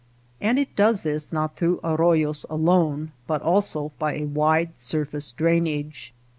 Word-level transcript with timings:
And 0.41 0.57
it 0.57 0.75
does 0.75 1.03
this 1.03 1.31
not 1.31 1.55
through 1.55 1.79
arroyos 1.83 2.43
alone, 2.49 3.11
but 3.27 3.43
also 3.43 3.91
by 3.99 4.13
a 4.15 4.25
wide 4.25 4.81
surface 4.81 5.31
drainage. 5.31 6.11